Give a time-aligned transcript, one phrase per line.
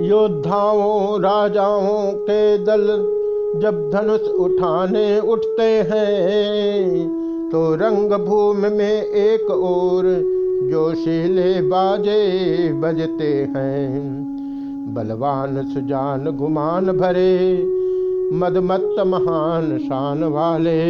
[0.00, 2.86] योद्धाओं, राजाओं के दल
[3.56, 10.04] जब धनुष उठाने उठते हैं तो रंग भूमि में एक और
[10.70, 12.22] जोशीले बाजे
[12.74, 17.36] बजते हैं। बलवान, सुजान, गुमान भरे,
[18.34, 20.80] मदमत्त महान शान वाले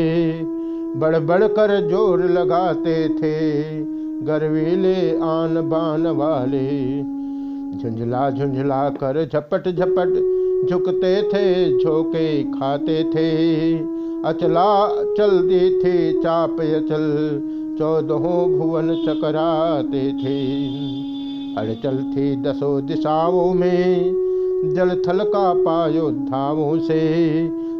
[0.96, 3.38] बड़ बड़ कर ज़ोर लगाते थे,
[4.24, 6.68] गर्वीले आन बान वाले।
[7.78, 10.08] झुंझला झुंझला कर झपट झपट
[10.70, 13.74] झुकते थे, झोंके खाते थे।
[14.24, 17.40] अचला चल दी थी चाप अचल,
[17.78, 20.56] चौदहों भुवन चकराते थे।
[21.54, 24.12] अड़चल थी दसों दिशाओं में,
[24.74, 27.00] जल थल का पायोद्धाओं से।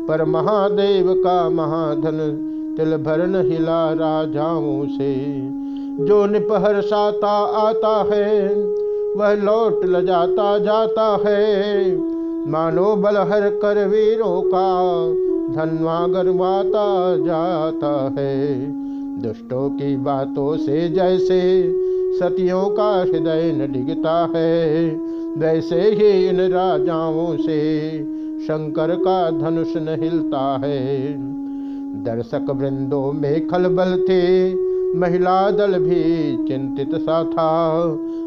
[0.09, 5.41] पर महादेव का महाधन तिल भरन हिला राजाओं से।
[6.05, 7.38] जो निपहर साता
[7.69, 8.48] आता है
[9.16, 11.96] वह लौट ल जाता है।
[12.50, 14.69] मानो बलहर कर वीरों का
[15.55, 18.56] धनवा गरवाता जाता है।
[19.22, 21.41] दुष्टों की बातों से जैसे
[22.19, 24.88] सतियों का हृदय न डिगता है,
[25.38, 27.61] वैसे ही इन राजाओं से
[28.41, 31.12] शंकर का धनुष न हिलता है।
[32.05, 34.50] दर्शक वृंदों में खलबल थे
[34.94, 37.50] महिला दल भी चिंतित सा था।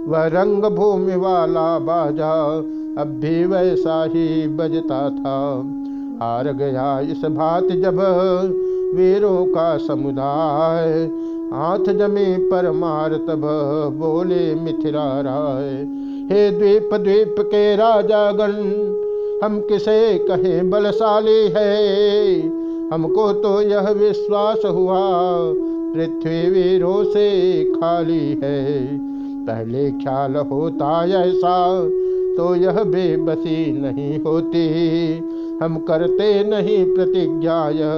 [0.08, 2.34] वह रंग भूमि वाला बाजा
[2.98, 5.40] अब भी वैसा ही बजता था।
[6.22, 8.00] हार गया इस भात जब
[8.96, 10.90] वीरों का समुदाय।
[11.54, 13.42] हाथ जमी पर मार तब
[13.94, 15.70] बोले मिथिला राय,
[16.32, 18.54] हे द्वीप द्वीप के राजागण,
[19.44, 22.40] हम किसे कहे बलशाली है?
[22.90, 25.00] हमको तो यह विश्वास हुआ
[25.94, 28.86] पृथ्वी वीरों से खाली है।
[29.46, 31.58] पहले ख्याल होता ऐसा
[32.38, 34.68] तो यह बेबसी नहीं होती।
[35.64, 37.94] हम करते नहीं प्रतिज्ञा यह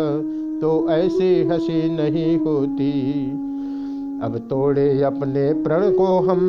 [0.61, 2.91] तो ऐसी हँसी नहीं होती।
[4.23, 6.41] अब तोड़े अपने प्रण को हम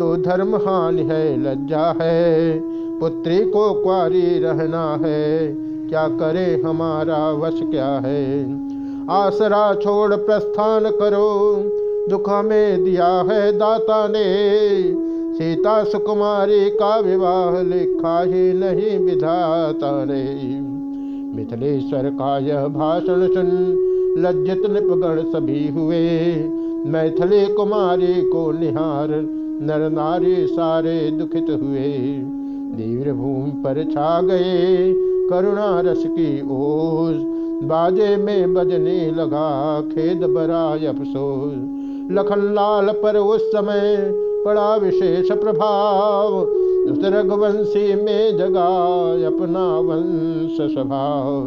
[0.00, 2.60] तो धर्म हानि है, लज्जा है।
[3.00, 5.54] पुत्री को क्वारी रहना है,
[5.88, 8.22] क्या करे हमारा वश क्या है?
[9.10, 11.62] आसरा छोड़ प्रस्थान करो।
[12.10, 14.24] दुख में दिया है दाता ने।
[15.34, 20.60] सीता सुकुमारी का विवाह लिखा ही नहीं विधाता ने।
[21.36, 23.82] मिथिलेश्वर का यह भाषण सुन
[24.18, 26.10] लज्जित निपगण सभी हुए।
[26.86, 29.08] मैथिली कुमारी को निहार
[29.62, 31.92] नर नारी सारे दुखित हुए।
[32.76, 34.92] दीव्र भूमि पर छा गए।
[35.30, 37.16] करुणा रस की ओस
[37.64, 41.54] बाजे में बजने लगा खेद बरा अफसोस।
[42.12, 43.96] लखन लाल पर उस समय
[44.46, 46.34] पड़ा विशेष प्रभाव।
[46.92, 48.68] उस रघुवंशी में जगा
[49.26, 51.42] अपना वंश स्वभाव।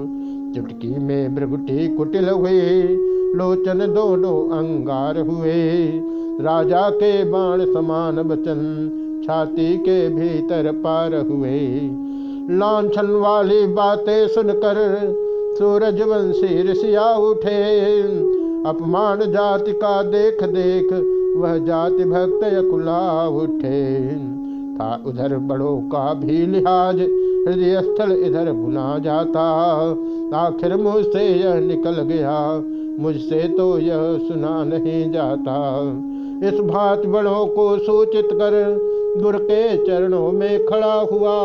[0.55, 2.81] चुटकी में भ्रगुटी कुटिल हुए
[3.35, 5.87] लोचन दोनों अंगार हुए।
[6.41, 8.59] राजा के बाण समान बचन,
[9.25, 11.59] छाती के भीतर पार हुए।
[12.51, 14.77] लाछन वाली बातें सुनकर
[15.57, 17.59] सूरज वंशी ऋषिया उठे।
[18.69, 20.93] अपमान जाति का देख देख
[21.37, 24.15] वह जाति भक्त यकुला उठे।
[24.75, 26.99] था उधर बड़ों का भी लिहाज
[27.47, 29.45] हृदय स्थल इधर भुला जाता।
[30.37, 32.63] आखिर मुझसे यह निकल गया,
[32.99, 35.57] मुझसे तो यह सुना नहीं जाता।
[36.47, 38.61] इस भात बड़ों को सूचित कर
[39.23, 41.37] गुर के चरणों में खड़ा हुआ।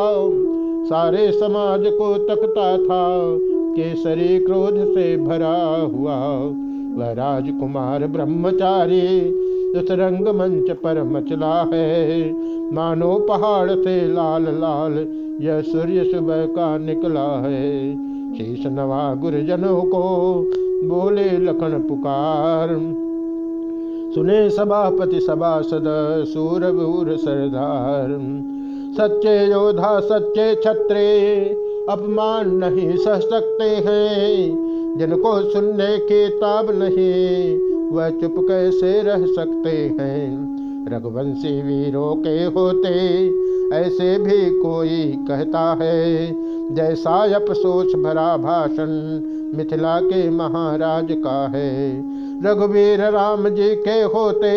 [0.84, 3.38] सारे समाज को तकता था,
[3.76, 6.16] केसरी क्रोध से भरा हुआ।
[6.98, 9.30] वह राजकुमार ब्रह्मचारी
[9.72, 12.32] उस रंग मंच पर मचला है।
[12.74, 14.92] मानो पहाड़ से लाल लाल,
[15.40, 17.94] यह सूर्य सुबह का निकला है।
[18.34, 20.02] शीश नवा गुरुजनों को
[20.84, 22.68] बोले लखन पुकार।
[24.14, 25.84] सुने सभापति सभासद,
[26.28, 28.08] सूरभूर सरदार।
[28.96, 31.46] सच्चे योद्धा, सच्चे छत्रे,
[31.90, 34.64] अपमान नहीं सह सकते हैं।
[34.98, 37.58] जिनको सुनने की ताब नहीं,
[37.90, 40.54] वह चुप कैसे रह सकते हैं?
[40.92, 43.26] रघुवंशी वीरों के होते
[43.76, 46.34] ऐसे भी कोई कहता है,
[46.74, 49.20] जैसा अफसोस भरा भाषण
[49.58, 52.02] मिथिला के महाराज का है।
[52.46, 54.50] रघुवीर राम जी के होते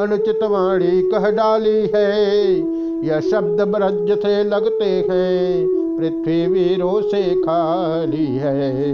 [0.00, 2.58] अनुचित वाणी कह डाली है।
[3.06, 5.66] यह शब्द ब्रज से लगते हैं
[5.98, 8.92] पृथ्वी वीरों से खाली है।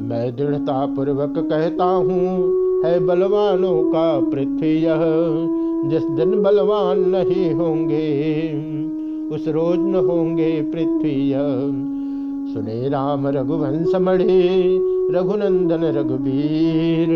[0.00, 2.28] मैं दृढ़ता पूर्वक कहता हूँ,
[2.84, 5.04] है बलवानों का पृथ्वी यह,
[5.90, 8.06] जिस दिन बलवान नहीं होंगे,
[9.34, 11.32] उस रोज न होंगे पृथ्वी
[12.54, 14.78] सुने राम रघुवंश मणि
[15.10, 17.10] रघुनंदन रघुवीर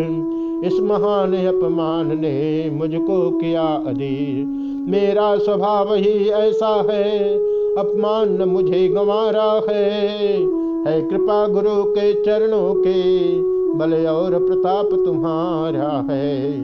[0.64, 4.46] इस महान अपमान ने मुझको किया अधीर।
[4.90, 7.34] मेरा स्वभाव ही ऐसा है,
[7.74, 10.10] अपमान न मुझे गंवारा है।
[10.86, 13.30] है कृपा गुरु के चरणों के,
[13.78, 16.54] बल और प्रताप तुम्हारा है।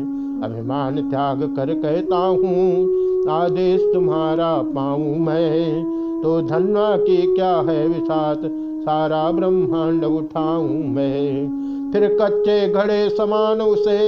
[0.43, 2.85] अभिमान त्याग कर कहता हूँ,
[3.29, 5.85] आदेश तुम्हारा पाऊँ मैं।
[6.23, 8.41] तो धन्वा की क्या है विषात
[8.81, 11.61] सारा ब्रह्मांड उठाऊं मैं।
[11.93, 13.99] फिर कच्चे घड़े समान उसे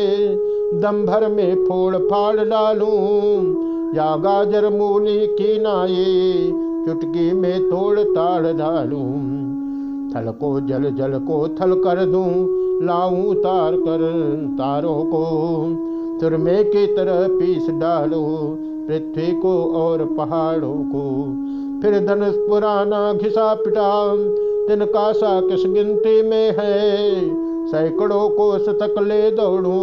[0.81, 3.62] दम भर में फोड़ फाड़ डालूं।
[3.96, 6.32] या गाजर मूली की नाये
[6.87, 9.43] चुटकी में तोड़ ताड़ डालूं।
[10.11, 12.32] थल को जल जल को थल कर दूँ,
[12.87, 14.00] लाऊं तार कर
[14.52, 15.25] तारों को।
[16.20, 18.58] तुरमे की तरह पीस डालो,
[18.88, 21.25] पृथ्वी को और पहाड़ों को।
[21.82, 24.14] फिर धनुष पुराना घिसा पिटा
[24.69, 27.12] तिनका सा किस गिनती में है।
[27.70, 29.79] सैकड़ों को शतक ले दौड़ू,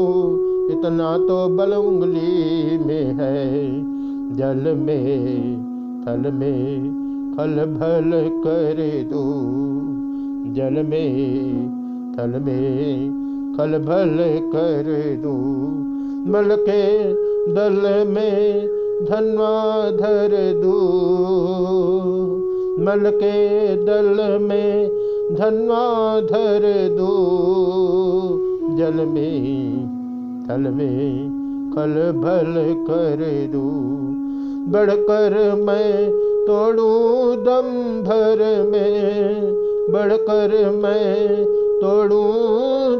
[0.72, 3.46] इतना तो बल उंगली में है,
[4.36, 5.56] जल में,
[6.08, 6.90] थल में,
[7.38, 8.12] खल भल
[8.48, 8.82] कर
[9.12, 9.24] दो,
[10.54, 13.20] जल में, थल में,
[13.58, 14.18] खल भल
[14.56, 15.34] कर दो
[16.32, 17.14] मल के
[17.54, 18.68] दल में
[19.06, 20.80] धनवा धर दो
[22.80, 24.99] मल के दल में
[25.32, 26.62] धनवाधर
[26.98, 27.10] दो,
[28.78, 29.76] जल में,
[30.48, 31.30] थल में
[31.76, 32.54] खल भल
[32.88, 33.70] कर दू।
[34.72, 36.10] बढ़कर मैं
[36.48, 36.90] तोड़ू
[37.36, 37.70] दम
[38.04, 38.42] भर
[38.72, 39.42] में,
[39.92, 41.46] बढ़कर मैं
[41.82, 42.24] तोड़ू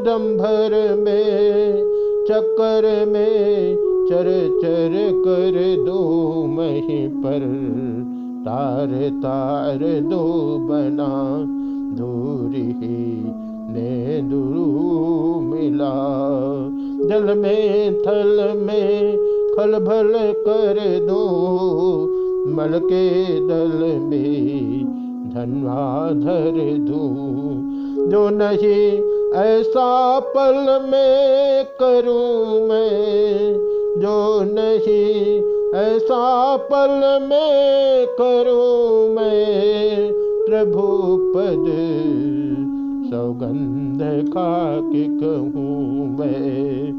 [0.04, 1.84] दम भर में,
[2.30, 3.76] चक्कर में
[4.10, 4.30] चर
[4.62, 6.00] चर कर दो,
[6.48, 7.40] मही पर
[8.46, 11.10] तार तार दो बना
[11.98, 13.24] दूरी ही
[13.74, 15.96] ने दूरू मिला।
[17.08, 19.18] जल में, थल में
[19.56, 21.20] खल भल कर दो।
[22.48, 24.50] मल के दल में
[25.34, 27.30] धनवा धर दू।
[28.08, 29.02] जो नहीं,
[29.34, 33.54] ऐसा पल में करूँ मैं।
[34.02, 35.42] जो नहीं,
[35.80, 40.84] ऐसा पल में करूँ मैं। प्रभु
[41.36, 41.66] पद
[43.10, 44.00] सौगंध
[44.34, 46.92] खा के कहूँ मैं,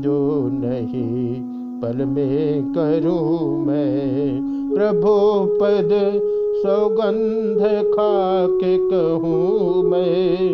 [0.00, 0.18] जो
[0.52, 1.40] नहीं
[1.80, 4.40] पल में करूँ मैं।
[4.74, 5.14] प्रभु
[5.60, 5.90] पद
[6.62, 7.58] सौगंध
[7.94, 10.48] खा के कहूँ मैं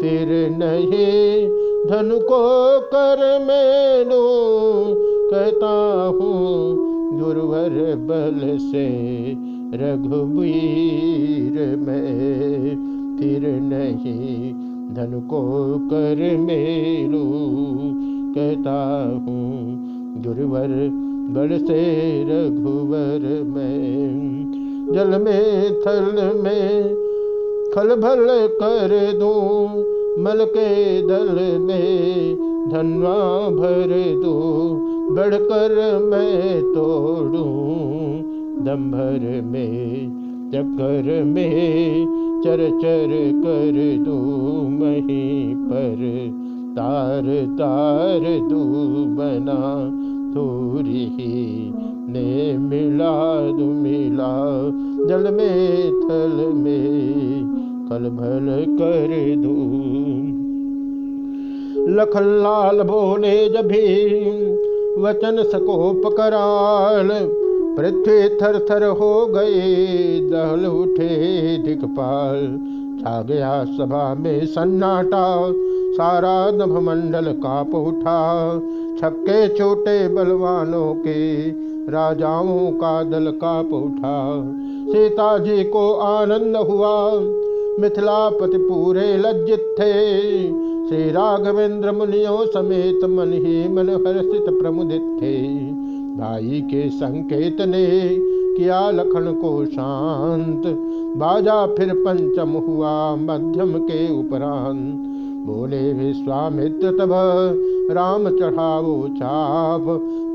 [0.00, 1.46] फिर नहीं
[1.86, 2.44] धन को
[2.94, 4.24] कर मैनू
[5.30, 5.74] कहता
[6.06, 6.76] हूँ
[7.20, 8.88] गुरुवर बल से
[9.74, 14.52] रघुवीर में फिर नहीं
[14.94, 15.42] धन को
[15.90, 17.24] कर मेलू।
[18.34, 18.78] कहता
[19.26, 19.52] हूँ
[20.22, 20.68] गुरुवर
[21.30, 21.82] बल से
[22.22, 26.94] रघुवर में। जल में, थल में
[27.74, 28.26] खल भल
[28.62, 29.68] कर दूँ,
[30.22, 32.36] मल के दल में
[32.72, 33.88] धनवा भर
[34.22, 34.34] दो।
[35.14, 37.44] बढ़कर मैं तोड़ू
[38.62, 40.08] दम्भर में,
[40.54, 42.06] चक्कर में,
[42.44, 43.08] चर चर
[43.44, 44.16] कर दो
[44.68, 46.30] मही पर।
[46.76, 47.22] तार
[47.58, 48.64] तार दू
[49.06, 49.84] बना
[50.34, 51.10] थोड़ी
[52.08, 54.34] ने मिला दू मिला
[55.08, 57.04] जल में, थल में
[57.90, 59.54] कल भल कर दू।
[61.94, 64.04] लखन लाल बोले जभी
[65.02, 67.43] वचन सकोप कराल
[67.76, 71.08] पृथ्वी थर थर हो गए दहल उठे
[71.58, 75.52] दिखपाल छा गया सभा में सन्नाटा,
[75.94, 78.58] सारा नभमंडल काप उठा।
[79.00, 81.50] छक्के छोटे बलवानों के,
[81.92, 84.40] राजाओं का दल काप उठा।
[84.92, 87.12] सीता जी को आनंद हुआ
[87.80, 90.48] मिथिलापति पूरे लज्जित थे।
[90.88, 95.73] श्री राघवेंद्र मुनियों समेत मन ही मन हर्षित प्रमुदित थे।
[96.16, 97.86] भाई के संकेत ने
[98.56, 100.62] किया लखन को शांत।
[101.16, 105.10] बाजा फिर पंचम हुआ मध्यम के उपरांत।
[105.46, 107.08] बोले विश्वामित्र तब
[107.90, 109.82] राम चढ़ाओ छाप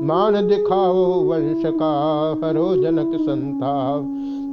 [0.02, 1.92] मान दिखाओ वंश का
[2.44, 4.02] हरो जनक संताप।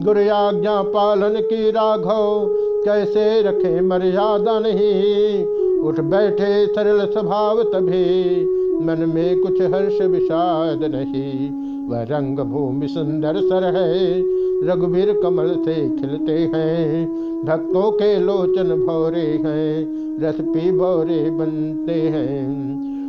[0.05, 2.47] गुरु आज्ञा पालन की राघव,
[2.85, 5.45] कैसे रखे मर्यादा नहीं।
[5.79, 11.49] उठ बैठे सरल स्वभाव तभी। मन में कुछ हर्ष विषाद नहीं।
[11.87, 14.21] वह रंग भूमि सुंदर सर है।
[14.67, 17.07] रघुवीर कमल से खिलते हैं।
[17.45, 19.87] भक्तों के लोचन भौरे हैं।
[20.21, 22.67] रस पी भौरे बनते हैं।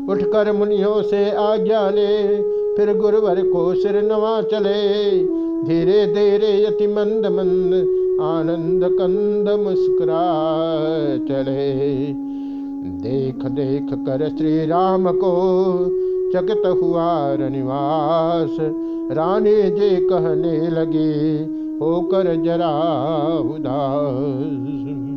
[0.09, 2.43] उठकर मुनियों से आज्ञा ले।
[2.77, 5.11] फिर गुरुवर को सिर नवा चले।
[5.63, 7.75] धीरे धीरे यति मंद मंद
[8.23, 10.25] आनंद कंद मुस्कुरा
[11.17, 12.07] चले।
[12.85, 15.33] देख देख कर श्री राम को
[16.35, 18.57] चकित हुआ रनिवास।
[19.17, 21.39] रानी जी कहने लगी,
[21.79, 22.73] होकर जरा
[23.39, 25.08] उदास।